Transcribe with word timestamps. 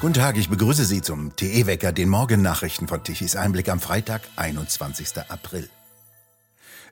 Guten 0.00 0.14
Tag, 0.14 0.36
ich 0.36 0.48
begrüße 0.48 0.84
Sie 0.84 1.02
zum 1.02 1.34
TE-Wecker, 1.34 1.90
den 1.90 2.08
Morgennachrichten 2.08 2.86
von 2.86 3.02
Tichys 3.02 3.34
Einblick 3.34 3.68
am 3.68 3.80
Freitag, 3.80 4.22
21. 4.36 5.08
April. 5.28 5.68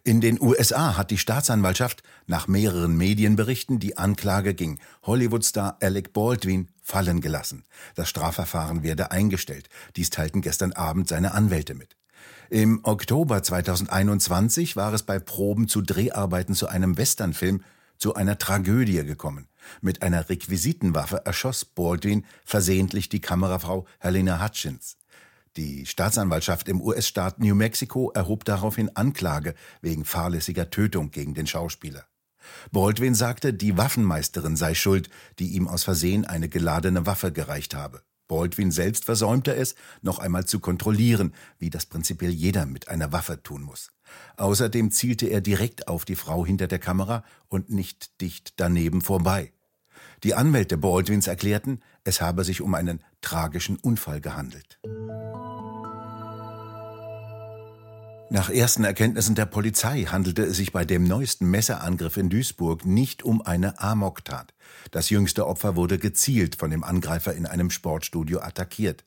In 0.03 0.21
den 0.21 0.43
USA 0.43 0.97
hat 0.97 1.13
die 1.13 1.19
Staatsanwaltschaft 1.19 2.03
nach 2.27 2.49
mehreren 2.49 2.97
Medienberichten 2.97 3.79
die 3.79 3.97
Anklage 3.97 4.55
gegen 4.55 4.81
Hollywoodstar 5.07 5.77
Alec 5.81 6.15
Baldwin 6.15 6.67
fallen 6.83 7.21
gelassen. 7.21 7.63
Das 7.95 8.09
Strafverfahren 8.09 8.83
werde 8.83 9.13
eingestellt. 9.13 9.69
Dies 9.95 10.11
teilten 10.11 10.43
gestern 10.43 10.73
Abend 10.73 11.07
seine 11.07 11.33
Anwälte 11.33 11.77
mit. 11.77 11.97
Im 12.51 12.81
Oktober 12.83 13.41
2021 13.41 14.75
war 14.75 14.93
es 14.93 15.05
bei 15.05 15.21
Proben 15.21 15.69
zu 15.69 15.81
Dreharbeiten 15.81 16.57
zu 16.57 16.67
einem 16.67 16.99
Westernfilm 16.99 17.63
zu 17.99 18.15
einer 18.15 18.39
Tragödie 18.39 19.05
gekommen. 19.05 19.49
Mit 19.81 20.03
einer 20.03 20.29
Requisitenwaffe 20.29 21.25
erschoss 21.25 21.65
Baldwin 21.65 22.25
versehentlich 22.45 23.09
die 23.09 23.21
Kamerafrau 23.21 23.87
Helena 23.99 24.43
Hutchins. 24.45 24.97
Die 25.57 25.87
Staatsanwaltschaft 25.87 26.69
im 26.69 26.83
US-Staat 26.83 27.41
New 27.41 27.55
Mexico 27.55 28.11
erhob 28.11 28.45
daraufhin 28.45 28.95
Anklage 28.95 29.55
wegen 29.81 30.05
fahrlässiger 30.05 30.69
Tötung 30.69 31.11
gegen 31.11 31.33
den 31.33 31.47
Schauspieler. 31.47 32.05
Baldwin 32.71 33.15
sagte, 33.15 33.55
die 33.55 33.77
Waffenmeisterin 33.77 34.57
sei 34.57 34.75
schuld, 34.75 35.09
die 35.39 35.49
ihm 35.49 35.67
aus 35.67 35.85
Versehen 35.85 36.25
eine 36.25 36.49
geladene 36.49 37.07
Waffe 37.07 37.33
gereicht 37.33 37.75
habe. 37.75 38.03
Baldwin 38.29 38.71
selbst 38.71 39.05
versäumte 39.05 39.55
es, 39.55 39.75
noch 40.03 40.19
einmal 40.19 40.47
zu 40.47 40.61
kontrollieren, 40.61 41.35
wie 41.59 41.71
das 41.71 41.87
prinzipiell 41.87 42.33
jeder 42.33 42.67
mit 42.67 42.89
einer 42.89 43.13
Waffe 43.13 43.43
tun 43.43 43.63
muss. 43.63 43.93
Außerdem 44.37 44.91
zielte 44.91 45.27
er 45.27 45.41
direkt 45.41 45.89
auf 45.89 46.05
die 46.05 46.17
Frau 46.17 46.45
hinter 46.45 46.67
der 46.67 46.79
Kamera 46.79 47.25
und 47.49 47.71
nicht 47.71 48.21
dicht 48.21 48.55
daneben 48.57 49.01
vorbei. 49.01 49.53
Die 50.23 50.35
Anwälte 50.35 50.77
Baldwins 50.77 51.27
erklärten, 51.27 51.81
es 52.05 52.21
habe 52.21 52.45
sich 52.45 52.61
um 52.61 52.75
einen 52.75 53.03
tragischen 53.21 53.77
Unfall 53.77 54.21
gehandelt. 54.21 54.79
Nach 58.29 58.51
ersten 58.51 58.83
Erkenntnissen 58.83 59.37
der 59.37 59.47
Polizei 59.47 60.03
handelte 60.03 60.43
es 60.43 60.57
sich 60.57 60.73
bei 60.73 60.85
dem 60.85 61.05
neuesten 61.05 61.49
Messerangriff 61.49 62.17
in 62.17 62.29
Duisburg 62.29 62.85
nicht 62.85 63.23
um 63.23 63.41
eine 63.41 63.81
Amoktat. 63.81 64.53
Das 64.91 65.11
jüngste 65.11 65.47
Opfer 65.47 65.77
wurde 65.77 65.97
gezielt 65.99 66.57
von 66.57 66.71
dem 66.71 66.83
Angreifer 66.83 67.35
in 67.35 67.47
einem 67.47 67.71
Sportstudio 67.71 68.41
attackiert. 68.41 69.05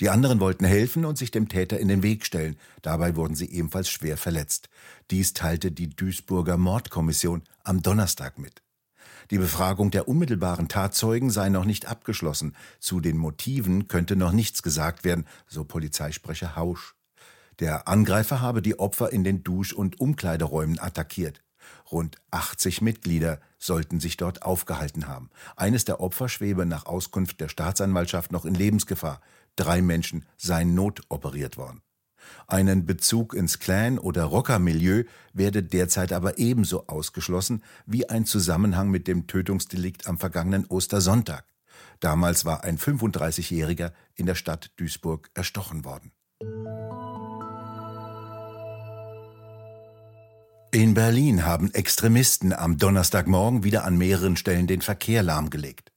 Die 0.00 0.08
anderen 0.08 0.40
wollten 0.40 0.64
helfen 0.64 1.04
und 1.04 1.18
sich 1.18 1.30
dem 1.30 1.50
Täter 1.50 1.78
in 1.78 1.88
den 1.88 2.02
Weg 2.02 2.24
stellen. 2.24 2.56
Dabei 2.80 3.14
wurden 3.14 3.34
sie 3.34 3.50
ebenfalls 3.50 3.90
schwer 3.90 4.16
verletzt. 4.16 4.70
Dies 5.10 5.34
teilte 5.34 5.70
die 5.70 5.90
Duisburger 5.90 6.56
Mordkommission 6.56 7.42
am 7.64 7.82
Donnerstag 7.82 8.38
mit. 8.38 8.62
Die 9.30 9.38
Befragung 9.38 9.90
der 9.90 10.08
unmittelbaren 10.08 10.68
Tatzeugen 10.68 11.30
sei 11.30 11.50
noch 11.50 11.66
nicht 11.66 11.88
abgeschlossen. 11.88 12.56
Zu 12.80 13.00
den 13.00 13.18
Motiven 13.18 13.86
könnte 13.86 14.16
noch 14.16 14.32
nichts 14.32 14.62
gesagt 14.62 15.04
werden, 15.04 15.26
so 15.46 15.64
Polizeisprecher 15.64 16.56
Hausch. 16.56 16.94
Der 17.60 17.88
Angreifer 17.88 18.40
habe 18.40 18.62
die 18.62 18.78
Opfer 18.78 19.12
in 19.12 19.24
den 19.24 19.42
Dusch- 19.42 19.72
und 19.72 20.00
Umkleideräumen 20.00 20.78
attackiert. 20.78 21.42
Rund 21.90 22.16
80 22.30 22.80
Mitglieder 22.80 23.40
sollten 23.58 24.00
sich 24.00 24.16
dort 24.16 24.42
aufgehalten 24.42 25.06
haben. 25.06 25.30
Eines 25.56 25.84
der 25.84 26.00
Opfer 26.00 26.28
schwebe 26.28 26.66
nach 26.66 26.86
Auskunft 26.86 27.40
der 27.40 27.48
Staatsanwaltschaft 27.48 28.32
noch 28.32 28.44
in 28.44 28.54
Lebensgefahr. 28.54 29.20
Drei 29.56 29.82
Menschen 29.82 30.24
seien 30.36 30.74
notoperiert 30.74 31.56
worden. 31.56 31.82
Einen 32.46 32.86
Bezug 32.86 33.34
ins 33.34 33.58
Clan- 33.58 33.98
oder 33.98 34.24
Rockermilieu 34.24 35.04
werde 35.32 35.62
derzeit 35.62 36.12
aber 36.12 36.38
ebenso 36.38 36.86
ausgeschlossen 36.86 37.62
wie 37.86 38.08
ein 38.08 38.24
Zusammenhang 38.26 38.90
mit 38.90 39.06
dem 39.08 39.26
Tötungsdelikt 39.26 40.06
am 40.06 40.18
vergangenen 40.18 40.66
Ostersonntag. 40.66 41.44
Damals 42.00 42.44
war 42.44 42.64
ein 42.64 42.78
35-Jähriger 42.78 43.92
in 44.14 44.26
der 44.26 44.34
Stadt 44.34 44.70
Duisburg 44.76 45.30
erstochen 45.34 45.84
worden. 45.84 46.12
In 50.74 50.94
Berlin 50.94 51.44
haben 51.44 51.70
Extremisten 51.74 52.54
am 52.54 52.78
Donnerstagmorgen 52.78 53.62
wieder 53.62 53.84
an 53.84 53.98
mehreren 53.98 54.38
Stellen 54.38 54.66
den 54.66 54.80
Verkehr 54.80 55.22
lahmgelegt. 55.22 55.92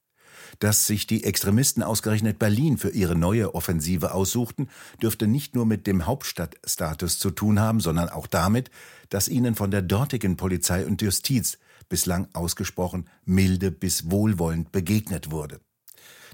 Dass 0.60 0.86
sich 0.86 1.08
die 1.08 1.24
Extremisten 1.24 1.82
ausgerechnet 1.82 2.40
Berlin 2.40 2.78
für 2.78 2.90
ihre 2.90 3.16
neue 3.16 3.56
Offensive 3.56 4.14
aussuchten, 4.14 4.68
dürfte 5.02 5.28
nicht 5.28 5.56
nur 5.56 5.66
mit 5.66 5.88
dem 5.88 6.06
Hauptstadtstatus 6.06 7.20
zu 7.20 7.32
tun 7.32 7.62
haben, 7.62 7.80
sondern 7.80 8.10
auch 8.10 8.28
damit, 8.28 8.70
dass 9.08 9.30
ihnen 9.30 9.56
von 9.56 9.72
der 9.72 9.82
dortigen 9.82 10.36
Polizei 10.36 10.86
und 10.86 11.02
Justiz 11.02 11.58
bislang 11.88 12.28
ausgesprochen 12.34 13.08
milde 13.24 13.72
bis 13.72 14.12
wohlwollend 14.12 14.74
begegnet 14.74 15.32
wurde. 15.32 15.62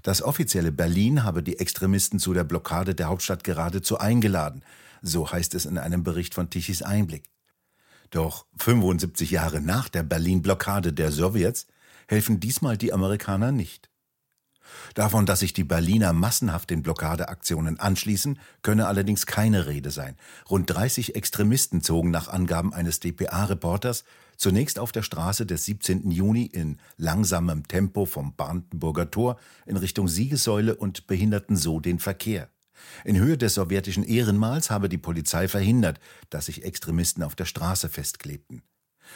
Das 0.01 0.23
offizielle 0.23 0.71
Berlin 0.71 1.23
habe 1.23 1.43
die 1.43 1.59
Extremisten 1.59 2.17
zu 2.17 2.33
der 2.33 2.43
Blockade 2.43 2.95
der 2.95 3.07
Hauptstadt 3.07 3.43
geradezu 3.43 3.99
eingeladen, 3.99 4.63
so 5.03 5.31
heißt 5.31 5.53
es 5.53 5.67
in 5.67 5.77
einem 5.77 6.03
Bericht 6.03 6.33
von 6.33 6.49
Tichys 6.49 6.81
Einblick. 6.81 7.25
Doch 8.11 8.45
75 8.57 9.31
Jahre 9.31 9.61
nach 9.61 9.89
der 9.89 10.03
Berlin-Blockade 10.03 10.93
der 10.93 11.11
Sowjets 11.11 11.65
helfen 12.07 12.39
diesmal 12.39 12.77
die 12.77 12.91
Amerikaner 12.93 13.51
nicht. 13.53 13.89
Davon, 14.95 15.25
dass 15.25 15.39
sich 15.39 15.53
die 15.53 15.63
Berliner 15.63 16.13
massenhaft 16.13 16.69
den 16.69 16.83
Blockadeaktionen 16.83 17.79
anschließen, 17.79 18.39
könne 18.61 18.87
allerdings 18.87 19.25
keine 19.25 19.65
Rede 19.65 19.91
sein. 19.91 20.17
Rund 20.49 20.69
30 20.69 21.15
Extremisten 21.15 21.81
zogen 21.81 22.11
nach 22.11 22.27
Angaben 22.27 22.73
eines 22.73 22.99
dpa-Reporters 22.99 24.03
zunächst 24.37 24.79
auf 24.79 24.91
der 24.91 25.03
Straße 25.03 25.45
des 25.45 25.65
17. 25.65 26.11
Juni 26.11 26.45
in 26.45 26.77
langsamem 26.97 27.67
Tempo 27.67 28.05
vom 28.05 28.35
Brandenburger 28.35 29.09
Tor 29.09 29.37
in 29.65 29.77
Richtung 29.77 30.07
Siegessäule 30.07 30.75
und 30.75 31.07
behinderten 31.07 31.55
so 31.55 31.79
den 31.79 31.99
Verkehr. 31.99 32.49
In 33.03 33.17
Höhe 33.17 33.37
des 33.37 33.55
sowjetischen 33.55 34.03
Ehrenmals 34.03 34.69
habe 34.69 34.89
die 34.89 34.97
Polizei 34.97 35.47
verhindert, 35.47 35.99
dass 36.29 36.47
sich 36.47 36.63
Extremisten 36.63 37.23
auf 37.23 37.35
der 37.35 37.45
Straße 37.45 37.89
festklebten. 37.89 38.63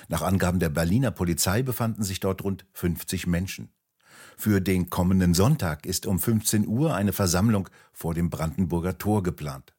Nach 0.08 0.22
Angaben 0.22 0.60
der 0.60 0.70
Berliner 0.70 1.12
Polizei 1.12 1.64
befanden 1.64 2.04
sich 2.04 2.20
dort 2.20 2.44
rund 2.44 2.66
50 2.74 3.28
Menschen. 3.28 3.70
Für 4.38 4.60
den 4.60 4.90
kommenden 4.90 5.34
Sonntag 5.34 5.86
ist 5.86 6.06
um 6.06 6.20
15 6.20 6.68
Uhr 6.68 6.94
eine 6.94 7.14
Versammlung 7.14 7.70
vor 7.94 8.14
dem 8.14 8.30
Brandenburger 8.30 8.98
Tor 8.98 9.24
geplant. 9.24 9.74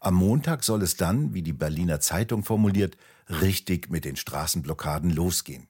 Am 0.00 0.14
Montag 0.14 0.64
soll 0.64 0.82
es 0.82 0.96
dann, 0.96 1.34
wie 1.34 1.42
die 1.42 1.52
Berliner 1.52 2.00
Zeitung 2.00 2.44
formuliert, 2.44 2.96
richtig 3.28 3.90
mit 3.90 4.04
den 4.04 4.16
Straßenblockaden 4.16 5.10
losgehen. 5.10 5.68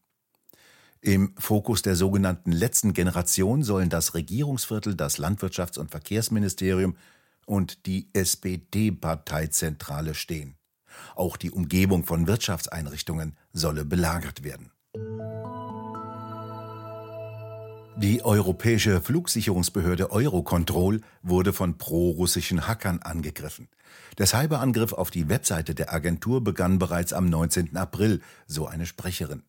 Im 1.00 1.34
Fokus 1.38 1.82
der 1.82 1.94
sogenannten 1.94 2.52
letzten 2.52 2.92
Generation 2.92 3.62
sollen 3.62 3.90
das 3.90 4.14
Regierungsviertel, 4.14 4.94
das 4.94 5.18
Landwirtschafts- 5.18 5.78
und 5.78 5.90
Verkehrsministerium 5.90 6.96
und 7.46 7.86
die 7.86 8.10
SPD-Parteizentrale 8.12 10.14
stehen. 10.14 10.56
Auch 11.14 11.36
die 11.36 11.50
Umgebung 11.50 12.04
von 12.04 12.26
Wirtschaftseinrichtungen 12.26 13.36
solle 13.52 13.84
belagert 13.84 14.44
werden. 14.44 14.70
Die 17.98 18.22
europäische 18.22 19.00
Flugsicherungsbehörde 19.00 20.10
Eurocontrol 20.10 21.00
wurde 21.22 21.54
von 21.54 21.78
pro-russischen 21.78 22.68
Hackern 22.68 23.00
angegriffen. 23.00 23.68
Der 24.18 24.26
Cyberangriff 24.26 24.92
auf 24.92 25.10
die 25.10 25.30
Webseite 25.30 25.74
der 25.74 25.94
Agentur 25.94 26.44
begann 26.44 26.78
bereits 26.78 27.14
am 27.14 27.30
19. 27.30 27.74
April, 27.74 28.20
so 28.46 28.66
eine 28.66 28.84
Sprecherin. 28.84 29.44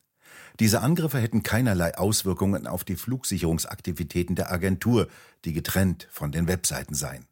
Diese 0.61 0.81
Angriffe 0.81 1.19
hätten 1.19 1.43
keinerlei 1.43 1.97
Auswirkungen 1.97 2.67
auf 2.67 2.85
die 2.85 2.95
Flugsicherungsaktivitäten 2.95 4.37
der 4.37 4.49
Agentur, 4.49 5.09
die 5.43 5.51
getrennt 5.51 6.07
von 6.09 6.31
den 6.31 6.47
Webseiten 6.47 6.95
seien. 6.95 7.27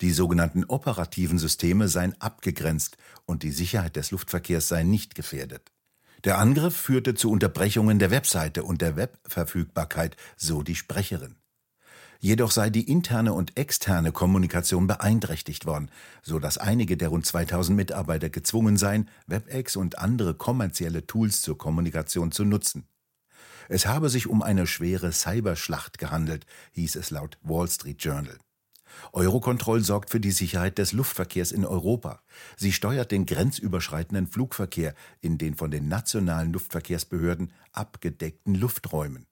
Die 0.00 0.12
sogenannten 0.12 0.64
operativen 0.64 1.38
Systeme 1.38 1.88
seien 1.88 2.14
abgegrenzt 2.20 2.96
und 3.26 3.42
die 3.42 3.50
Sicherheit 3.50 3.96
des 3.96 4.10
Luftverkehrs 4.12 4.68
sei 4.68 4.84
nicht 4.84 5.14
gefährdet. 5.14 5.72
Der 6.24 6.38
Angriff 6.38 6.76
führte 6.76 7.14
zu 7.14 7.30
Unterbrechungen 7.30 7.98
der 7.98 8.10
Webseite 8.10 8.64
und 8.64 8.80
der 8.80 8.96
Webverfügbarkeit, 8.96 10.16
so 10.36 10.62
die 10.62 10.74
Sprecherin. 10.74 11.36
Jedoch 12.20 12.50
sei 12.50 12.68
die 12.70 12.90
interne 12.90 13.32
und 13.32 13.56
externe 13.56 14.10
Kommunikation 14.10 14.88
beeinträchtigt 14.88 15.66
worden, 15.66 15.90
so 16.22 16.40
dass 16.40 16.58
einige 16.58 16.96
der 16.96 17.08
rund 17.08 17.24
2000 17.24 17.76
Mitarbeiter 17.76 18.28
gezwungen 18.28 18.76
seien, 18.76 19.08
WebEx 19.28 19.76
und 19.76 19.98
andere 19.98 20.34
kommerzielle 20.34 21.06
Tools 21.06 21.42
zur 21.42 21.56
Kommunikation 21.56 22.32
zu 22.32 22.44
nutzen. 22.44 22.88
Es 23.68 23.86
habe 23.86 24.08
sich 24.08 24.26
um 24.26 24.42
eine 24.42 24.66
schwere 24.66 25.12
Cyberschlacht 25.12 25.98
gehandelt, 25.98 26.46
hieß 26.72 26.96
es 26.96 27.10
laut 27.10 27.38
Wall 27.42 27.68
Street 27.68 28.02
Journal. 28.02 28.38
Eurocontrol 29.12 29.80
sorgt 29.82 30.10
für 30.10 30.20
die 30.20 30.30
Sicherheit 30.30 30.78
des 30.78 30.92
Luftverkehrs 30.92 31.52
in 31.52 31.64
Europa. 31.64 32.22
Sie 32.56 32.72
steuert 32.72 33.10
den 33.10 33.26
grenzüberschreitenden 33.26 34.26
Flugverkehr 34.26 34.94
in 35.20 35.38
den 35.38 35.54
von 35.54 35.70
den 35.70 35.88
nationalen 35.88 36.52
Luftverkehrsbehörden 36.52 37.52
abgedeckten 37.72 38.54
Lufträumen. 38.54 39.26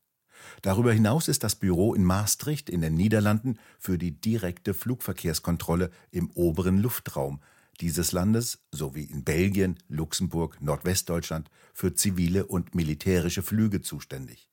Darüber 0.62 0.92
hinaus 0.92 1.28
ist 1.28 1.44
das 1.44 1.56
Büro 1.56 1.94
in 1.94 2.04
Maastricht 2.04 2.70
in 2.70 2.80
den 2.80 2.94
Niederlanden 2.94 3.58
für 3.78 3.98
die 3.98 4.12
direkte 4.20 4.74
Flugverkehrskontrolle 4.74 5.90
im 6.10 6.30
oberen 6.30 6.78
Luftraum 6.78 7.40
dieses 7.80 8.12
Landes 8.12 8.64
sowie 8.72 9.04
in 9.04 9.24
Belgien, 9.24 9.78
Luxemburg, 9.88 10.60
Nordwestdeutschland 10.62 11.50
für 11.74 11.94
zivile 11.94 12.46
und 12.46 12.74
militärische 12.74 13.42
Flüge 13.42 13.82
zuständig. 13.82 14.48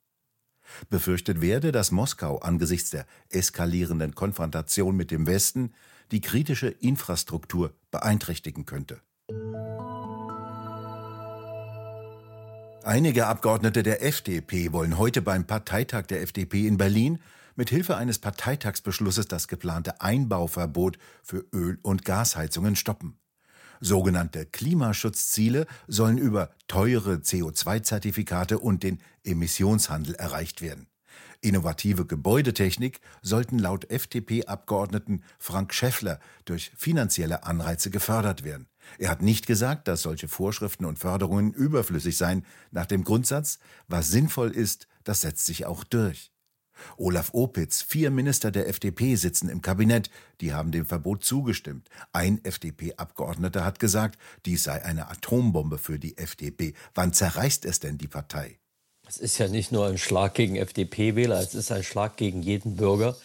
Befürchtet 0.89 1.41
werde, 1.41 1.71
dass 1.71 1.91
Moskau 1.91 2.39
angesichts 2.39 2.89
der 2.89 3.05
eskalierenden 3.29 4.15
Konfrontation 4.15 4.95
mit 4.95 5.11
dem 5.11 5.27
Westen 5.27 5.73
die 6.11 6.21
kritische 6.21 6.67
Infrastruktur 6.67 7.73
beeinträchtigen 7.91 8.65
könnte. 8.65 9.01
Einige 12.83 13.27
Abgeordnete 13.27 13.81
der 13.81 14.03
FDP 14.03 14.73
wollen 14.73 14.97
heute 14.97 15.21
beim 15.21 15.47
Parteitag 15.47 16.03
der 16.07 16.21
FDP 16.21 16.67
in 16.67 16.77
Berlin 16.77 17.19
mit 17.55 17.69
Hilfe 17.69 17.95
eines 17.95 18.19
Parteitagsbeschlusses 18.19 19.27
das 19.27 19.47
geplante 19.47 20.01
Einbauverbot 20.01 20.97
für 21.21 21.45
Öl- 21.53 21.79
und 21.81 22.03
Gasheizungen 22.03 22.75
stoppen. 22.75 23.17
Sogenannte 23.83 24.45
Klimaschutzziele 24.45 25.67
sollen 25.87 26.17
über 26.17 26.51
teure 26.67 27.15
CO2-Zertifikate 27.15 28.57
und 28.57 28.81
den 28.81 29.01
Emissionshandel 29.25 30.15
erreicht 30.15 30.61
werden. 30.61 30.87
Innovative 31.41 32.05
Gebäudetechnik 32.05 33.01
sollten 33.21 33.59
laut 33.59 33.89
FDP-Abgeordneten 33.91 35.23
Frank 35.37 35.73
Schäffler 35.73 36.21
durch 36.45 36.71
finanzielle 36.77 37.43
Anreize 37.43 37.89
gefördert 37.89 38.45
werden. 38.45 38.67
Er 38.97 39.09
hat 39.09 39.21
nicht 39.21 39.47
gesagt, 39.47 39.89
dass 39.89 40.01
solche 40.01 40.29
Vorschriften 40.29 40.85
und 40.85 40.97
Förderungen 40.97 41.53
überflüssig 41.53 42.15
seien, 42.15 42.45
nach 42.71 42.85
dem 42.85 43.03
Grundsatz, 43.03 43.59
was 43.89 44.07
sinnvoll 44.09 44.51
ist, 44.51 44.87
das 45.03 45.19
setzt 45.19 45.45
sich 45.45 45.65
auch 45.65 45.83
durch. 45.83 46.32
Olaf 46.97 47.33
Opitz, 47.33 47.81
vier 47.81 48.11
Minister 48.11 48.51
der 48.51 48.67
FDP 48.67 49.15
sitzen 49.15 49.49
im 49.49 49.61
Kabinett, 49.61 50.09
die 50.41 50.53
haben 50.53 50.71
dem 50.71 50.85
Verbot 50.85 51.23
zugestimmt. 51.23 51.89
Ein 52.11 52.39
FDP-Abgeordneter 52.43 53.63
hat 53.63 53.79
gesagt, 53.79 54.19
dies 54.45 54.63
sei 54.63 54.83
eine 54.83 55.09
Atombombe 55.09 55.77
für 55.77 55.99
die 55.99 56.17
FDP. 56.17 56.73
Wann 56.95 57.13
zerreißt 57.13 57.65
es 57.65 57.79
denn 57.79 57.97
die 57.97 58.07
Partei? 58.07 58.59
Es 59.07 59.17
ist 59.17 59.37
ja 59.37 59.47
nicht 59.47 59.71
nur 59.71 59.85
ein 59.85 59.97
Schlag 59.97 60.33
gegen 60.33 60.55
FDP-Wähler, 60.55 61.39
es 61.39 61.53
ist 61.53 61.71
ein 61.71 61.83
Schlag 61.83 62.15
gegen 62.17 62.41
jeden 62.41 62.77
Bürger, 62.77 63.15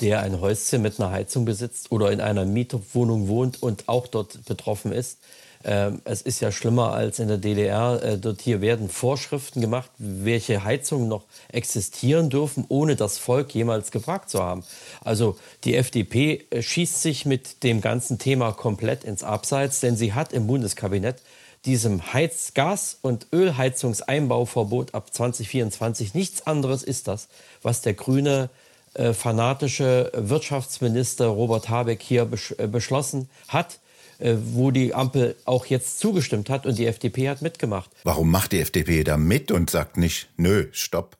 der 0.00 0.20
ein 0.20 0.40
Häuschen 0.40 0.82
mit 0.82 0.98
einer 0.98 1.10
Heizung 1.10 1.44
besitzt 1.44 1.92
oder 1.92 2.10
in 2.10 2.20
einer 2.20 2.44
Mietwohnung 2.44 3.28
wohnt 3.28 3.62
und 3.62 3.88
auch 3.88 4.06
dort 4.06 4.44
betroffen 4.46 4.92
ist. 4.92 5.18
Ähm, 5.64 6.00
es 6.04 6.22
ist 6.22 6.40
ja 6.40 6.52
schlimmer 6.52 6.92
als 6.92 7.18
in 7.18 7.28
der 7.28 7.38
DDR. 7.38 8.02
Äh, 8.02 8.18
dort 8.18 8.40
hier 8.40 8.60
werden 8.60 8.88
Vorschriften 8.88 9.60
gemacht, 9.60 9.90
welche 9.98 10.64
Heizungen 10.64 11.08
noch 11.08 11.24
existieren 11.52 12.30
dürfen, 12.30 12.64
ohne 12.68 12.96
das 12.96 13.18
Volk 13.18 13.54
jemals 13.54 13.90
gefragt 13.90 14.30
zu 14.30 14.42
haben. 14.42 14.64
Also 15.04 15.36
die 15.64 15.76
FDP 15.76 16.46
äh, 16.50 16.62
schießt 16.62 17.02
sich 17.02 17.26
mit 17.26 17.62
dem 17.62 17.80
ganzen 17.80 18.18
Thema 18.18 18.52
komplett 18.52 19.04
ins 19.04 19.22
Abseits, 19.22 19.80
denn 19.80 19.96
sie 19.96 20.12
hat 20.12 20.32
im 20.32 20.46
Bundeskabinett 20.46 21.16
diesem 21.64 22.12
Heiz-, 22.12 22.54
Gas- 22.54 22.98
und 23.02 23.26
Ölheizungseinbauverbot 23.32 24.94
ab 24.94 25.12
2024 25.12 26.14
nichts 26.14 26.46
anderes 26.46 26.82
ist 26.82 27.08
das, 27.08 27.28
was 27.62 27.82
der 27.82 27.94
grüne 27.94 28.50
äh, 28.94 29.12
fanatische 29.12 30.12
Wirtschaftsminister 30.14 31.26
Robert 31.26 31.68
Habeck 31.68 32.02
hier 32.02 32.24
besch 32.24 32.54
äh, 32.58 32.66
beschlossen 32.66 33.28
hat 33.48 33.80
wo 34.18 34.70
die 34.70 34.94
Ampel 34.94 35.36
auch 35.44 35.66
jetzt 35.66 35.98
zugestimmt 35.98 36.50
hat 36.50 36.66
und 36.66 36.78
die 36.78 36.86
FDP 36.86 37.28
hat 37.28 37.42
mitgemacht. 37.42 37.90
Warum 38.04 38.30
macht 38.30 38.52
die 38.52 38.60
FDP 38.60 39.04
da 39.04 39.16
mit 39.16 39.50
und 39.50 39.70
sagt 39.70 39.96
nicht, 39.96 40.28
nö, 40.36 40.68
stopp? 40.72 41.16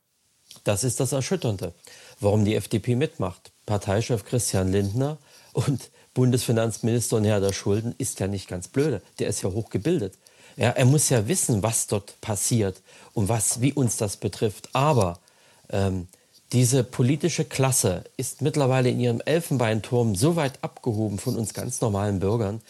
Das 0.63 0.83
ist 0.83 0.99
das 0.99 1.11
Erschütternde. 1.11 1.73
Warum 2.19 2.43
die 2.43 2.55
FDP 2.55 2.95
mitmacht. 2.95 3.51
Parteichef 3.65 4.25
Christian 4.25 4.71
Lindner 4.71 5.17
und 5.53 5.91
Bundesfinanzminister 6.13 7.17
und 7.17 7.25
Herr 7.25 7.39
der 7.39 7.53
Schulden 7.53 7.93
ist 7.97 8.19
ja 8.19 8.27
nicht 8.27 8.47
ganz 8.47 8.67
blöde. 8.67 9.01
Der 9.19 9.27
ist 9.27 9.43
ja 9.43 9.51
hochgebildet. 9.51 10.17
Ja, 10.55 10.69
er 10.69 10.85
muss 10.85 11.09
ja 11.09 11.27
wissen, 11.27 11.61
was 11.61 11.85
dort 11.85 12.19
passiert 12.21 12.81
und 13.13 13.29
was, 13.29 13.61
wie 13.61 13.73
uns 13.73 13.97
das 13.97 14.17
betrifft. 14.17 14.69
Aber 14.73 15.19
ähm, 15.69 16.07
diese 16.53 16.83
politische 16.83 17.45
Klasse 17.45 18.05
ist 18.17 18.41
mittlerweile 18.41 18.89
in 18.89 18.99
ihrem 18.99 19.21
Elfenbeinturm 19.21 20.15
so 20.15 20.35
weit 20.35 20.63
abgehoben 20.63 21.19
von 21.19 21.35
uns 21.35 21.53
ganz 21.53 21.81
normalen 21.81 22.19
Bürgern, 22.19 22.61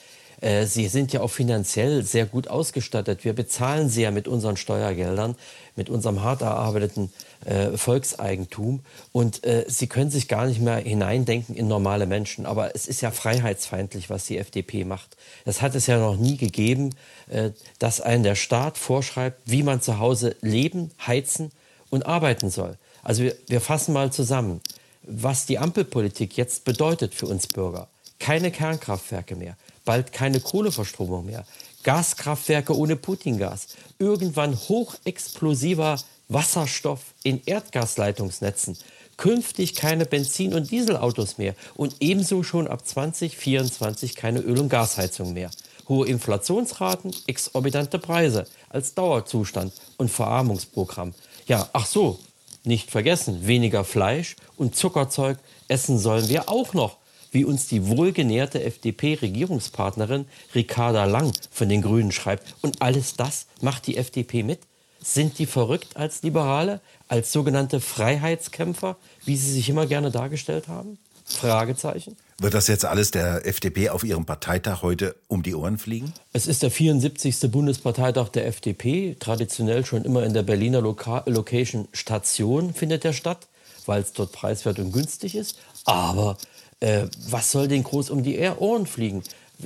äh, 0.42 0.66
sie 0.66 0.88
sind 0.88 1.14
ja 1.14 1.22
auch 1.22 1.32
finanziell 1.32 2.04
sehr 2.04 2.26
gut 2.26 2.48
ausgestattet. 2.48 3.26
Wir 3.26 3.34
bezahlen 3.34 3.90
sie 3.90 4.04
ja 4.04 4.12
mit 4.12 4.28
unseren 4.28 4.58
Steuergeldern, 4.58 5.36
mit 5.76 5.90
unserem 5.90 6.22
hart 6.22 6.42
erarbeiteten 6.42 7.12
äh, 7.46 7.76
Volkseigentum. 7.76 8.82
Und 9.12 9.44
äh, 9.46 9.66
sie 9.68 9.88
können 9.88 10.12
sich 10.12 10.28
gar 10.28 10.46
nicht 10.46 10.62
mehr 10.62 10.78
hineindenken 10.78 11.56
in 11.56 11.68
normale 11.68 12.06
Menschen. 12.06 12.46
Aber 12.46 12.76
es 12.76 12.88
ist 12.88 13.02
ja 13.02 13.12
freiheitsfeindlich, 13.12 14.10
was 14.10 14.26
die 14.26 14.38
FDP 14.38 14.84
macht. 14.84 15.18
Das 15.46 15.62
hat 15.62 15.76
es 15.76 15.88
ja 15.88 15.98
noch 15.98 16.18
nie 16.18 16.38
gegeben, 16.38 16.92
äh, 17.30 17.52
dass 17.80 18.02
ein 18.02 18.24
der 18.24 18.36
Staat 18.36 18.78
vorschreibt, 18.78 19.40
wie 19.46 19.64
man 19.64 19.82
zu 19.82 20.00
Hause 20.00 20.36
leben, 20.42 20.92
heizen 21.06 21.52
und 21.90 22.06
arbeiten 22.06 22.50
soll. 22.50 22.78
Also 23.02 23.24
wir, 23.24 23.36
wir 23.48 23.62
fassen 23.62 23.94
mal 23.94 24.12
zusammen, 24.12 24.62
was 25.04 25.46
die 25.46 25.58
Ampelpolitik 25.58 26.38
jetzt 26.38 26.66
bedeutet 26.66 27.16
für 27.16 27.26
uns 27.26 27.48
Bürger. 27.48 27.88
Keine 28.20 28.52
Kernkraftwerke 28.52 29.36
mehr 29.36 29.56
bald 29.88 30.12
keine 30.12 30.42
Kohleverstromung 30.42 31.26
mehr. 31.26 31.46
Gaskraftwerke 31.84 32.78
ohne 32.78 32.98
Putingas. 32.98 33.70
Irgendwann 33.98 34.56
hochexplosiver 34.56 35.98
Wasserstoff 36.28 37.14
in 37.24 37.42
Erdgasleitungsnetzen. 37.46 38.78
Künftig 39.16 39.76
keine 39.76 40.06
Benzin- 40.06 40.54
und 40.54 40.70
Dieselautos 40.70 41.38
mehr 41.38 41.56
und 41.76 41.96
ebenso 42.02 42.44
schon 42.44 42.68
ab 42.68 42.86
2024 42.86 44.16
keine 44.16 44.42
Öl- 44.42 44.60
und 44.60 44.70
Gasheizung 44.70 45.32
mehr. 45.34 45.50
Hohe 45.88 46.06
Inflationsraten, 46.08 47.16
exorbitante 47.26 47.98
Preise 47.98 48.46
als 48.70 48.94
Dauerzustand 48.94 49.72
und 49.96 50.12
Verarmungsprogramm. 50.12 51.14
Ja, 51.48 51.70
ach 51.72 51.86
so, 51.86 52.20
nicht 52.66 52.92
vergessen, 52.92 53.48
weniger 53.48 53.86
Fleisch 53.86 54.36
und 54.58 54.76
Zuckerzeug 54.76 55.38
essen 55.70 55.98
sollen 55.98 56.28
wir 56.28 56.50
auch 56.50 56.74
noch 56.74 56.98
wie 57.38 57.46
uns 57.46 57.68
die 57.68 57.86
wohlgenährte 57.86 58.64
FDP-Regierungspartnerin 58.64 60.26
Ricarda 60.56 61.06
Lang 61.06 61.32
von 61.52 61.70
den 61.70 61.84
Grünen 61.84 62.12
schreibt. 62.12 62.56
Und 62.62 62.82
alles 62.82 63.16
das 63.16 63.46
macht 63.62 63.86
die 63.86 63.96
FDP 63.96 64.42
mit? 64.42 64.62
Sind 65.04 65.38
die 65.38 65.46
verrückt 65.46 65.98
als 65.98 66.24
Liberale, 66.24 66.82
als 67.08 67.32
sogenannte 67.32 67.80
Freiheitskämpfer, 67.80 68.98
wie 69.24 69.38
sie 69.38 69.52
sich 69.52 69.70
immer 69.70 69.86
gerne 69.86 70.10
dargestellt 70.10 70.68
haben? 70.68 70.98
Fragezeichen. 71.26 72.18
Wird 72.40 72.56
das 72.56 72.68
jetzt 72.68 72.86
alles 72.86 73.12
der 73.12 73.46
FDP 73.46 73.90
auf 73.90 74.04
ihrem 74.04 74.26
Parteitag 74.26 74.82
heute 74.82 75.16
um 75.28 75.44
die 75.44 75.54
Ohren 75.54 75.78
fliegen? 75.78 76.12
Es 76.34 76.48
ist 76.48 76.64
der 76.64 76.72
74. 76.72 77.52
Bundesparteitag 77.52 78.30
der 78.30 78.48
FDP. 78.48 79.16
Traditionell 79.20 79.86
schon 79.86 80.04
immer 80.06 80.24
in 80.24 80.34
der 80.34 80.42
Berliner 80.42 80.82
Loka 80.82 81.22
Location 81.28 81.88
Station 81.94 82.74
findet 82.74 83.06
er 83.06 83.14
statt, 83.14 83.48
weil 83.86 84.02
es 84.02 84.14
dort 84.14 84.32
preiswert 84.32 84.80
und 84.80 84.92
günstig 84.92 85.36
ist. 85.36 85.60
Aber 85.86 86.38
äh, 86.80 87.08
was 87.30 87.52
soll 87.52 87.68
denn 87.68 87.84
groß 87.84 88.10
um 88.10 88.24
die 88.24 88.40
Ohren 88.40 88.86
fliegen? 88.86 89.24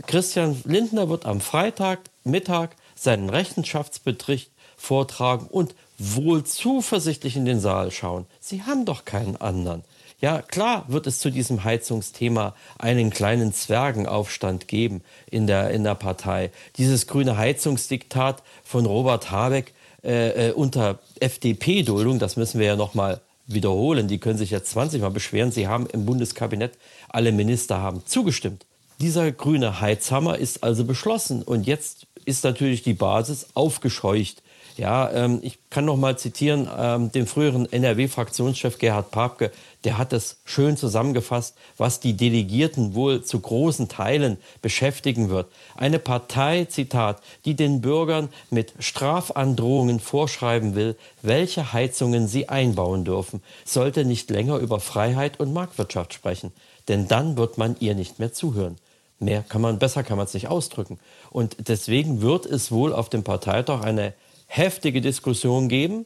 Christian 0.07 0.61
Lindner 0.65 1.09
wird 1.09 1.25
am 1.25 1.41
Freitag 1.41 1.99
Mittag 2.23 2.75
seinen 2.95 3.29
Rechenschaftsbericht 3.29 4.51
vortragen 4.77 5.47
und 5.47 5.75
wohl 5.97 6.43
zuversichtlich 6.43 7.35
in 7.35 7.45
den 7.45 7.59
Saal 7.59 7.91
schauen. 7.91 8.25
Sie 8.39 8.63
haben 8.63 8.85
doch 8.85 9.05
keinen 9.05 9.35
anderen. 9.37 9.83
Ja, 10.19 10.41
klar 10.41 10.85
wird 10.87 11.07
es 11.07 11.19
zu 11.19 11.31
diesem 11.31 11.63
Heizungsthema 11.63 12.55
einen 12.77 13.09
kleinen 13.09 13.53
Zwergenaufstand 13.53 14.67
geben 14.67 15.01
in 15.29 15.47
der, 15.47 15.71
in 15.71 15.83
der 15.83 15.95
Partei. 15.95 16.51
Dieses 16.77 17.07
grüne 17.07 17.37
Heizungsdiktat 17.37 18.43
von 18.63 18.85
Robert 18.85 19.31
Habeck 19.31 19.73
äh, 20.03 20.49
äh 20.49 20.51
unter 20.53 20.99
FDP-Duldung, 21.19 22.19
das 22.19 22.37
müssen 22.37 22.59
wir 22.59 22.67
ja 22.67 22.75
noch 22.75 22.93
mal 22.93 23.19
wiederholen. 23.53 24.07
Die 24.07 24.19
können 24.19 24.37
sich 24.37 24.51
jetzt 24.51 24.71
20 24.71 25.01
Mal 25.01 25.11
beschweren. 25.11 25.51
Sie 25.51 25.67
haben 25.67 25.87
im 25.87 26.05
Bundeskabinett 26.05 26.73
alle 27.09 27.31
Minister 27.31 27.81
haben 27.81 28.03
zugestimmt. 28.05 28.65
Dieser 28.99 29.31
grüne 29.31 29.81
Heizhammer 29.81 30.37
ist 30.37 30.63
also 30.63 30.85
beschlossen 30.85 31.41
und 31.41 31.65
jetzt 31.65 32.07
ist 32.25 32.43
natürlich 32.43 32.83
die 32.83 32.93
Basis 32.93 33.47
aufgescheucht. 33.55 34.43
Ja, 34.77 35.11
ähm, 35.11 35.39
ich 35.41 35.59
kann 35.69 35.85
noch 35.85 35.97
mal 35.97 36.17
zitieren 36.17 36.67
ähm, 36.77 37.11
den 37.11 37.27
früheren 37.27 37.71
NRW-Fraktionschef 37.71 38.77
Gerhard 38.77 39.11
Papke, 39.11 39.51
der 39.83 39.97
hat 39.97 40.13
es 40.13 40.37
schön 40.45 40.77
zusammengefasst, 40.77 41.55
was 41.77 41.99
die 41.99 42.13
Delegierten 42.13 42.93
wohl 42.93 43.23
zu 43.23 43.39
großen 43.39 43.89
Teilen 43.89 44.37
beschäftigen 44.61 45.29
wird. 45.29 45.47
Eine 45.75 45.99
Partei, 45.99 46.65
Zitat, 46.65 47.21
die 47.45 47.55
den 47.55 47.81
Bürgern 47.81 48.29
mit 48.49 48.73
Strafandrohungen 48.79 49.99
vorschreiben 49.99 50.75
will, 50.75 50.95
welche 51.21 51.73
Heizungen 51.73 52.27
sie 52.27 52.49
einbauen 52.49 53.03
dürfen, 53.05 53.41
sollte 53.65 54.05
nicht 54.05 54.29
länger 54.29 54.57
über 54.57 54.79
Freiheit 54.79 55.39
und 55.39 55.53
Marktwirtschaft 55.53 56.13
sprechen 56.13 56.51
denn 56.87 57.07
dann 57.07 57.37
wird 57.37 57.57
man 57.57 57.75
ihr 57.79 57.95
nicht 57.95 58.19
mehr 58.19 58.33
zuhören. 58.33 58.77
Mehr 59.19 59.43
kann 59.47 59.61
man, 59.61 59.79
besser 59.79 60.03
kann 60.03 60.17
man 60.17 60.25
es 60.25 60.33
nicht 60.33 60.47
ausdrücken. 60.47 60.99
Und 61.29 61.55
deswegen 61.69 62.21
wird 62.21 62.45
es 62.45 62.71
wohl 62.71 62.91
auf 62.91 63.07
dem 63.09 63.23
Parteitag 63.23 63.81
eine 63.81 64.13
heftige 64.51 64.99
Diskussion 64.99 65.69
geben, 65.69 66.05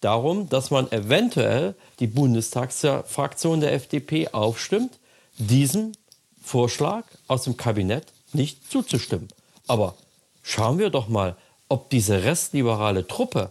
darum, 0.00 0.48
dass 0.48 0.70
man 0.70 0.90
eventuell 0.92 1.74
die 1.98 2.06
Bundestagsfraktion 2.06 3.60
der 3.60 3.72
FDP 3.72 4.28
aufstimmt, 4.28 5.00
diesem 5.38 5.92
Vorschlag 6.40 7.04
aus 7.26 7.42
dem 7.42 7.56
Kabinett 7.56 8.06
nicht 8.32 8.70
zuzustimmen. 8.70 9.28
Aber 9.66 9.96
schauen 10.42 10.78
wir 10.78 10.90
doch 10.90 11.08
mal, 11.08 11.36
ob 11.68 11.90
diese 11.90 12.22
restliberale 12.22 13.08
Truppe 13.08 13.50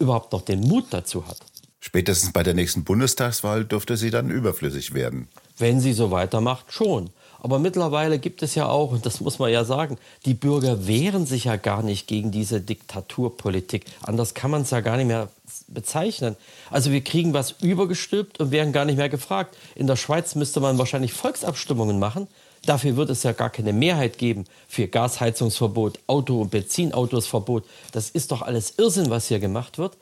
überhaupt 0.00 0.32
noch 0.32 0.42
den 0.42 0.60
Mut 0.60 0.86
dazu 0.90 1.26
hat. 1.28 1.38
Spätestens 1.78 2.32
bei 2.32 2.42
der 2.42 2.54
nächsten 2.54 2.82
Bundestagswahl 2.82 3.64
dürfte 3.64 3.96
sie 3.96 4.10
dann 4.10 4.30
überflüssig 4.30 4.94
werden. 4.94 5.28
Wenn 5.58 5.80
sie 5.80 5.92
so 5.92 6.10
weitermacht, 6.10 6.72
schon. 6.72 7.10
Aber 7.40 7.58
mittlerweile 7.58 8.18
gibt 8.18 8.42
es 8.42 8.54
ja 8.54 8.68
auch, 8.68 8.92
und 8.92 9.06
das 9.06 9.20
muss 9.20 9.38
man 9.38 9.52
ja 9.52 9.64
sagen, 9.64 9.98
die 10.24 10.34
Bürger 10.34 10.86
wehren 10.86 11.26
sich 11.26 11.44
ja 11.44 11.56
gar 11.56 11.82
nicht 11.82 12.06
gegen 12.06 12.30
diese 12.30 12.60
Diktaturpolitik. 12.60 13.84
Anders 14.02 14.34
kann 14.34 14.50
man 14.50 14.62
es 14.62 14.70
ja 14.70 14.80
gar 14.80 14.96
nicht 14.96 15.06
mehr 15.06 15.28
bezeichnen. 15.68 16.36
Also 16.70 16.90
wir 16.92 17.02
kriegen 17.02 17.32
was 17.32 17.52
übergestülpt 17.62 18.40
und 18.40 18.50
werden 18.50 18.72
gar 18.72 18.84
nicht 18.84 18.96
mehr 18.96 19.08
gefragt. 19.08 19.56
In 19.74 19.86
der 19.86 19.96
Schweiz 19.96 20.34
müsste 20.34 20.60
man 20.60 20.78
wahrscheinlich 20.78 21.12
Volksabstimmungen 21.12 21.98
machen. 21.98 22.26
Dafür 22.64 22.96
wird 22.96 23.10
es 23.10 23.22
ja 23.22 23.32
gar 23.32 23.50
keine 23.50 23.72
Mehrheit 23.72 24.18
geben 24.18 24.44
für 24.66 24.88
Gasheizungsverbot, 24.88 26.00
Auto- 26.08 26.40
und 26.40 26.50
Benzinautosverbot. 26.50 27.64
Das 27.92 28.10
ist 28.10 28.32
doch 28.32 28.42
alles 28.42 28.74
Irrsinn, 28.78 29.10
was 29.10 29.28
hier 29.28 29.38
gemacht 29.38 29.78
wird. 29.78 29.96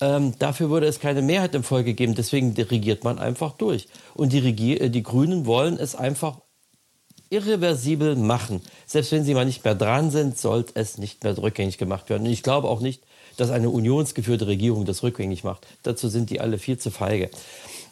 Ähm, 0.00 0.34
dafür 0.38 0.70
würde 0.70 0.86
es 0.86 1.00
keine 1.00 1.22
Mehrheit 1.22 1.54
im 1.54 1.62
Volke 1.64 1.94
geben. 1.94 2.14
Deswegen 2.14 2.54
regiert 2.54 3.04
man 3.04 3.18
einfach 3.18 3.52
durch. 3.52 3.88
Und 4.14 4.32
die, 4.32 4.38
Regier 4.38 4.80
äh, 4.80 4.90
die 4.90 5.02
Grünen 5.02 5.46
wollen 5.46 5.78
es 5.78 5.94
einfach 5.94 6.38
irreversibel 7.30 8.16
machen. 8.16 8.62
Selbst 8.86 9.12
wenn 9.12 9.24
sie 9.24 9.34
mal 9.34 9.44
nicht 9.44 9.64
mehr 9.64 9.74
dran 9.74 10.10
sind, 10.10 10.38
sollte 10.38 10.72
es 10.74 10.98
nicht 10.98 11.24
mehr 11.24 11.36
rückgängig 11.36 11.78
gemacht 11.78 12.10
werden. 12.10 12.26
Und 12.26 12.32
ich 12.32 12.42
glaube 12.42 12.68
auch 12.68 12.80
nicht, 12.80 13.02
dass 13.36 13.50
eine 13.50 13.70
unionsgeführte 13.70 14.46
Regierung 14.46 14.84
das 14.84 15.02
rückgängig 15.02 15.44
macht. 15.44 15.66
Dazu 15.82 16.08
sind 16.08 16.30
die 16.30 16.40
alle 16.40 16.58
viel 16.58 16.78
zu 16.78 16.90
feige. 16.90 17.30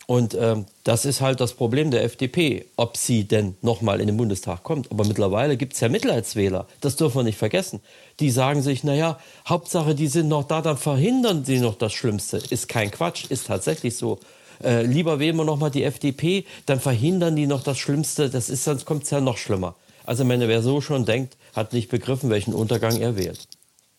Und 0.07 0.35
ähm, 0.35 0.67
das 0.85 1.05
ist 1.05 1.21
halt 1.21 1.41
das 1.41 1.55
Problem 1.55 1.91
der 1.91 2.05
FDP, 2.05 2.67
ob 2.77 2.97
sie 2.97 3.25
denn 3.25 3.57
nochmal 3.61 4.01
in 4.01 4.07
den 4.07 4.17
Bundestag 4.17 4.63
kommt. 4.63 4.91
Aber 4.93 5.05
mittlerweile 5.05 5.57
gibt 5.57 5.75
es 5.75 5.81
ja 5.81 5.89
Mitleidswähler, 5.89 6.67
das 6.81 6.95
dürfen 6.95 7.17
wir 7.17 7.23
nicht 7.25 7.39
vergessen. 7.39 7.81
Die 8.21 8.31
sagen 8.31 8.63
sich, 8.63 8.85
naja, 8.85 9.19
Hauptsache, 9.49 9.97
die 9.97 10.07
sind 10.07 10.29
noch 10.29 10.45
da, 10.45 10.63
dann 10.63 10.79
verhindern 10.79 11.45
sie 11.45 11.59
noch 11.59 11.75
das 11.75 11.93
Schlimmste. 11.93 12.41
Ist 12.51 12.69
kein 12.69 12.93
Quatsch, 12.93 13.27
ist 13.31 13.49
tatsächlich 13.49 13.97
so. 13.97 14.21
Äh, 14.63 14.83
lieber 14.83 15.19
wählen 15.19 15.37
wir 15.37 15.45
nochmal 15.45 15.71
die 15.71 15.85
FDP, 15.85 16.45
dann 16.67 16.81
verhindern 16.81 17.37
die 17.37 17.47
noch 17.47 17.63
das 17.63 17.79
Schlimmste. 17.79 18.31
Das 18.31 18.49
ist, 18.49 18.65
sonst 18.65 18.85
kommt 18.85 19.05
es 19.05 19.11
ja 19.11 19.21
noch 19.21 19.39
schlimmer. 19.39 19.75
Also, 20.05 20.25
meine, 20.25 20.49
wer 20.49 20.63
so 20.63 20.81
schon 20.81 21.05
denkt, 21.05 21.37
hat 21.55 21.73
nicht 21.73 21.89
begriffen, 21.89 22.31
welchen 22.31 22.55
Untergang 22.55 22.97
er 22.97 23.17
wählt. 23.17 23.49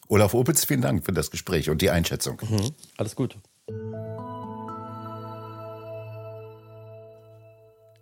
Olaf 0.08 0.34
Opitz, 0.34 0.66
vielen 0.66 0.82
Dank 0.82 1.06
für 1.06 1.12
das 1.12 1.32
Gespräch 1.32 1.70
und 1.70 1.82
die 1.82 1.90
Einschätzung. 1.90 2.42
Mhm. 2.50 2.72
Alles 2.96 3.16
gut. 3.16 3.36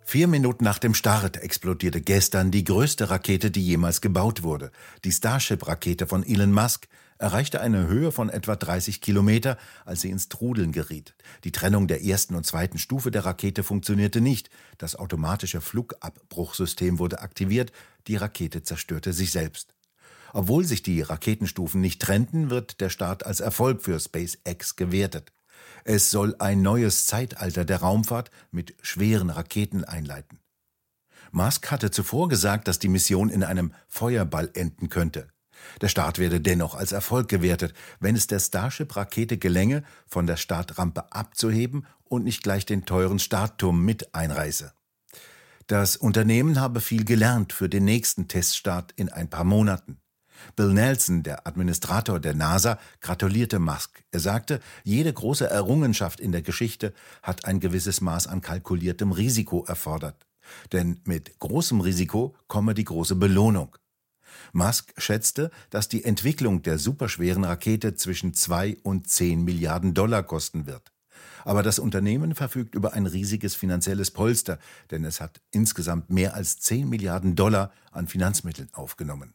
Vier 0.08 0.28
Minuten 0.28 0.62
nach 0.62 0.78
dem 0.78 0.94
Start 0.94 1.36
explodierte 1.36 2.00
gestern 2.00 2.52
die 2.52 2.62
größte 2.62 3.10
Rakete, 3.10 3.50
die 3.50 3.66
jemals 3.66 4.00
gebaut 4.00 4.44
wurde. 4.44 4.70
Die 5.04 5.10
Starship-Rakete 5.10 6.06
von 6.06 6.24
Elon 6.24 6.52
Musk 6.52 6.86
erreichte 7.18 7.60
eine 7.60 7.86
Höhe 7.86 8.12
von 8.12 8.28
etwa 8.28 8.56
30 8.56 9.00
Kilometer, 9.00 9.56
als 9.84 10.02
sie 10.02 10.10
ins 10.10 10.28
Trudeln 10.28 10.72
geriet. 10.72 11.14
Die 11.44 11.52
Trennung 11.52 11.86
der 11.86 12.04
ersten 12.04 12.34
und 12.34 12.46
zweiten 12.46 12.78
Stufe 12.78 13.10
der 13.10 13.24
Rakete 13.24 13.62
funktionierte 13.62 14.20
nicht. 14.20 14.50
Das 14.78 14.96
automatische 14.96 15.60
Flugabbruchsystem 15.60 16.98
wurde 16.98 17.20
aktiviert. 17.20 17.72
Die 18.06 18.16
Rakete 18.16 18.62
zerstörte 18.62 19.12
sich 19.12 19.32
selbst. 19.32 19.74
Obwohl 20.32 20.64
sich 20.64 20.82
die 20.82 21.00
Raketenstufen 21.00 21.80
nicht 21.80 22.02
trennten, 22.02 22.50
wird 22.50 22.80
der 22.80 22.90
Start 22.90 23.24
als 23.24 23.40
Erfolg 23.40 23.82
für 23.82 23.98
SpaceX 23.98 24.76
gewertet. 24.76 25.32
Es 25.84 26.10
soll 26.10 26.34
ein 26.38 26.62
neues 26.62 27.06
Zeitalter 27.06 27.64
der 27.64 27.78
Raumfahrt 27.78 28.30
mit 28.50 28.74
schweren 28.82 29.30
Raketen 29.30 29.84
einleiten. 29.84 30.40
Musk 31.32 31.70
hatte 31.70 31.90
zuvor 31.90 32.28
gesagt, 32.28 32.68
dass 32.68 32.78
die 32.78 32.88
Mission 32.88 33.30
in 33.30 33.44
einem 33.44 33.72
Feuerball 33.88 34.50
enden 34.54 34.88
könnte. 34.88 35.28
Der 35.80 35.88
Start 35.88 36.18
werde 36.18 36.40
dennoch 36.40 36.74
als 36.74 36.92
Erfolg 36.92 37.28
gewertet, 37.28 37.74
wenn 38.00 38.16
es 38.16 38.26
der 38.26 38.40
Starship-Rakete 38.40 39.38
gelänge, 39.38 39.82
von 40.06 40.26
der 40.26 40.36
Startrampe 40.36 41.12
abzuheben 41.12 41.86
und 42.04 42.24
nicht 42.24 42.42
gleich 42.42 42.66
den 42.66 42.84
teuren 42.84 43.18
Startturm 43.18 43.84
mit 43.84 44.14
einreiße. 44.14 44.72
Das 45.66 45.96
Unternehmen 45.96 46.60
habe 46.60 46.80
viel 46.80 47.04
gelernt 47.04 47.52
für 47.52 47.68
den 47.68 47.84
nächsten 47.84 48.28
Teststart 48.28 48.92
in 48.96 49.08
ein 49.08 49.28
paar 49.28 49.44
Monaten. 49.44 49.98
Bill 50.54 50.72
Nelson, 50.72 51.22
der 51.22 51.46
Administrator 51.46 52.20
der 52.20 52.34
NASA, 52.34 52.78
gratulierte 53.00 53.58
Musk. 53.58 54.04
Er 54.12 54.20
sagte, 54.20 54.60
jede 54.84 55.12
große 55.12 55.48
Errungenschaft 55.48 56.20
in 56.20 56.32
der 56.32 56.42
Geschichte 56.42 56.92
hat 57.22 57.46
ein 57.46 57.58
gewisses 57.58 58.00
Maß 58.00 58.26
an 58.26 58.42
kalkuliertem 58.42 59.12
Risiko 59.12 59.64
erfordert. 59.64 60.26
Denn 60.72 61.00
mit 61.04 61.38
großem 61.40 61.80
Risiko 61.80 62.36
komme 62.46 62.74
die 62.74 62.84
große 62.84 63.16
Belohnung. 63.16 63.76
Musk 64.52 64.92
schätzte, 64.96 65.50
dass 65.70 65.88
die 65.88 66.04
Entwicklung 66.04 66.62
der 66.62 66.78
superschweren 66.78 67.44
Rakete 67.44 67.94
zwischen 67.94 68.34
zwei 68.34 68.76
und 68.82 69.08
zehn 69.08 69.44
Milliarden 69.44 69.94
Dollar 69.94 70.22
kosten 70.22 70.66
wird. 70.66 70.92
Aber 71.44 71.62
das 71.62 71.78
Unternehmen 71.78 72.34
verfügt 72.34 72.74
über 72.74 72.94
ein 72.94 73.06
riesiges 73.06 73.54
finanzielles 73.54 74.10
Polster, 74.10 74.58
denn 74.90 75.04
es 75.04 75.20
hat 75.20 75.40
insgesamt 75.52 76.10
mehr 76.10 76.34
als 76.34 76.58
zehn 76.58 76.88
Milliarden 76.88 77.36
Dollar 77.36 77.72
an 77.92 78.08
Finanzmitteln 78.08 78.68
aufgenommen. 78.72 79.32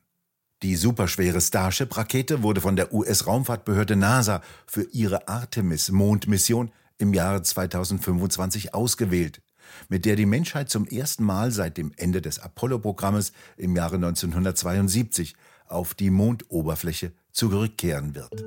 Die 0.62 0.76
superschwere 0.76 1.42
Starship-Rakete 1.42 2.44
wurde 2.44 2.62
von 2.62 2.76
der 2.76 2.94
US-Raumfahrtbehörde 2.94 3.96
NASA 3.96 4.42
für 4.68 4.84
ihre 4.92 5.28
Artemis-Mondmission 5.28 6.72
im 7.00 7.14
Jahre 7.16 7.42
2025 7.42 8.74
ausgewählt, 8.74 9.42
mit 9.90 10.06
der 10.06 10.16
die 10.16 10.26
Menschheit 10.26 10.70
zum 10.70 10.88
ersten 10.88 11.24
Mal 11.24 11.52
seit 11.52 11.78
dem 11.78 11.92
Ende 11.98 12.22
des 12.22 12.40
Apollo-Programmes 12.40 13.34
im 13.58 13.76
Jahre 13.76 13.96
1972 13.96 15.36
auf 15.68 15.94
die 15.94 16.10
Mondoberfläche 16.10 17.14
zurückkehren 17.32 18.16
wird. 18.16 18.44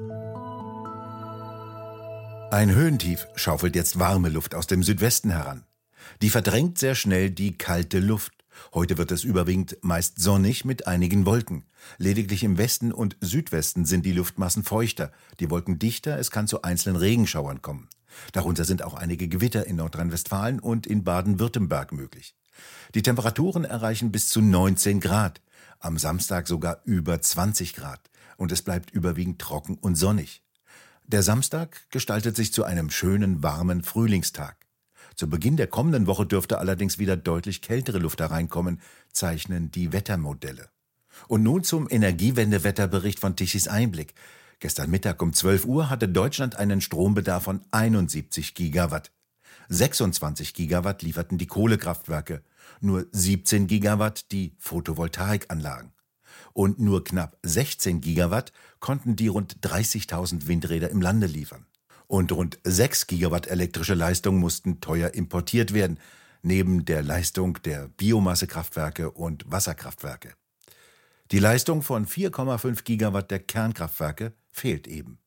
Ein 2.53 2.73
Höhentief 2.73 3.27
schaufelt 3.35 3.75
jetzt 3.75 3.99
warme 3.99 4.29
Luft 4.29 4.55
aus 4.55 4.67
dem 4.67 4.83
Südwesten 4.83 5.31
heran. 5.31 5.65
Die 6.23 6.31
verdrängt 6.31 6.79
sehr 6.79 6.95
schnell 6.95 7.31
die 7.31 7.59
kalte 7.59 7.99
Luft. 7.99 8.33
Heute 8.73 8.99
wird 8.99 9.11
es 9.11 9.25
überwiegend 9.25 9.77
meist 9.83 10.21
sonnig 10.21 10.65
mit 10.65 10.87
einigen 10.87 11.27
Wolken. 11.27 11.65
Lediglich 11.99 12.45
im 12.45 12.57
Westen 12.57 12.93
und 12.93 13.17
Südwesten 13.21 13.85
sind 13.85 14.07
die 14.07 14.13
Luftmassen 14.13 14.63
feuchter, 14.63 15.11
die 15.41 15.51
Wolken 15.51 15.79
dichter, 15.79 16.19
es 16.19 16.31
kann 16.31 16.47
zu 16.47 16.63
einzelnen 16.63 16.97
Regenschauern 16.97 17.63
kommen. 17.63 17.89
Darunter 18.33 18.65
sind 18.65 18.83
auch 18.83 18.95
einige 18.95 19.29
Gewitter 19.29 19.67
in 19.67 19.77
Nordrhein-Westfalen 19.77 20.61
und 20.61 20.87
in 20.87 21.05
Baden-Württemberg 21.05 21.93
möglich. 21.93 22.35
Die 22.95 23.03
Temperaturen 23.03 23.65
erreichen 23.65 24.13
bis 24.13 24.29
zu 24.29 24.41
19 24.41 25.01
Grad, 25.01 25.41
am 25.81 25.99
Samstag 25.99 26.47
sogar 26.49 26.81
über 26.85 27.21
20 27.21 27.75
Grad 27.75 28.11
und 28.37 28.53
es 28.53 28.63
bleibt 28.63 28.91
überwiegend 28.91 29.41
trocken 29.41 29.77
und 29.79 29.97
sonnig. 29.97 30.43
Der 31.07 31.23
Samstag 31.23 31.87
gestaltet 31.91 32.35
sich 32.37 32.53
zu 32.53 32.65
einem 32.65 32.91
schönen, 32.91 33.43
warmen 33.43 33.83
Frühlingstag. 33.83 34.57
Zu 35.17 35.29
Beginn 35.29 35.57
der 35.57 35.67
kommenden 35.67 36.07
Woche 36.07 36.27
dürfte 36.27 36.59
allerdings 36.59 36.99
wieder 36.99 37.17
deutlich 37.17 37.61
kältere 37.61 37.99
Luft 37.99 38.21
hereinkommen, 38.21 38.81
zeichnen 39.13 39.71
die 39.71 39.93
Wettermodelle. 39.93 40.69
Und 41.29 41.43
nun 41.43 41.63
zum 41.63 41.89
Energiewendewetterbericht 41.89 43.21
von 43.21 43.37
Tichys 43.37 43.69
Einblick. 43.69 44.15
Gestern 44.65 44.89
Mittag 44.89 45.21
um 45.21 45.35
12 45.35 45.67
Uhr 45.67 45.91
hatte 45.91 46.09
Deutschland 46.09 46.57
einen 46.57 46.81
Strombedarf 46.81 47.43
von 47.43 47.61
71 47.71 48.55
Gigawatt. 48.55 49.13
26 49.69 50.55
Gigawatt 50.55 51.03
lieferten 51.03 51.37
die 51.37 51.47
Kohlekraftwerke, 51.47 52.43
nur 52.81 53.05
17 53.13 53.67
Gigawatt 53.67 54.33
die 54.33 54.57
Photovoltaikanlagen. 54.59 55.93
Und 56.55 56.81
nur 56.81 57.05
knapp 57.05 57.37
16 57.43 58.01
Gigawatt 58.01 58.55
konnten 58.81 59.17
die 59.17 59.29
rund 59.29 59.59
30.000 59.61 60.47
Windräder 60.47 60.89
im 60.89 61.03
Lande 61.03 61.27
liefern 61.27 61.67
und 62.07 62.33
rund 62.33 62.59
6 62.65 63.07
Gigawatt 63.07 63.49
elektrische 63.49 63.93
Leistung 63.93 64.39
mussten 64.39 64.81
teuer 64.81 65.13
importiert 65.13 65.75
werden, 65.75 66.01
neben 66.41 66.87
der 66.87 67.03
Leistung 67.03 67.59
der 67.65 67.89
Biomassekraftwerke 67.89 69.11
und 69.11 69.45
Wasserkraftwerke. 69.47 70.33
Die 71.33 71.39
Leistung 71.39 71.83
von 71.83 72.07
4,5 72.07 72.85
Gigawatt 72.85 73.31
der 73.31 73.41
Kernkraftwerke 73.41 74.33
fehlt 74.55 74.87
eben. 74.87 75.19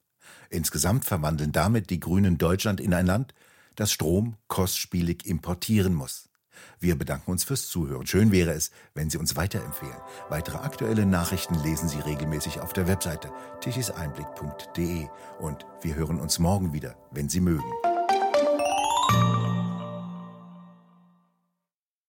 Insgesamt 0.50 1.06
verwandeln 1.06 1.52
damit 1.52 1.90
die 1.90 2.00
Grünen 2.00 2.38
Deutschland 2.38 2.80
in 2.80 2.94
ein 2.94 3.06
Land, 3.06 3.34
das 3.76 3.92
Strom 3.92 4.38
kostspielig 4.48 5.26
importieren 5.26 5.94
muss. 5.94 6.30
Wir 6.80 6.98
bedanken 6.98 7.32
uns 7.32 7.44
fürs 7.44 7.68
Zuhören. 7.68 8.08
Schön 8.08 8.32
wäre 8.32 8.52
es, 8.52 8.72
wenn 8.96 9.10
Sie 9.10 9.18
uns 9.18 9.36
weiterempfehlen. 9.36 9.98
Weitere 10.30 10.58
aktuelle 10.58 11.06
Nachrichten 11.06 11.56
lesen 11.64 11.88
Sie 11.88 12.00
regelmäßig 12.00 12.62
auf 12.62 12.74
der 12.74 12.88
Webseite 12.88 13.32
tichiseinblick.de 13.62 15.08
und 15.40 15.66
wir 15.82 15.96
hören 15.96 16.20
uns 16.20 16.40
morgen 16.40 16.74
wieder, 16.74 16.96
wenn 17.12 17.30
Sie 17.30 17.42
mögen. 17.42 17.97